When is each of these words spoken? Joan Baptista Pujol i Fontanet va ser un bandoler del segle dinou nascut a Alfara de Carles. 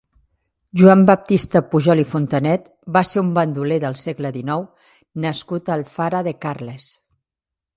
Joan 0.81 1.01
Baptista 1.09 1.59
Pujol 1.73 2.01
i 2.03 2.05
Fontanet 2.13 2.65
va 2.95 3.03
ser 3.09 3.21
un 3.23 3.29
bandoler 3.35 3.77
del 3.83 3.99
segle 4.05 4.33
dinou 4.39 4.67
nascut 5.27 5.71
a 5.73 5.77
Alfara 5.77 6.23
de 6.31 6.35
Carles. 6.49 6.89